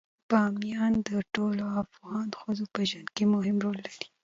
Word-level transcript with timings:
بامیان 0.29 0.93
د 1.07 1.09
ټولو 1.33 1.63
افغان 1.83 2.27
ښځو 2.41 2.65
په 2.73 2.81
ژوند 2.89 3.09
کې 3.15 3.23
مهم 3.33 3.55
رول 3.63 3.77
لري. 3.87 4.05